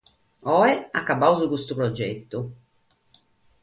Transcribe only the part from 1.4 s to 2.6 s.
custu progetu.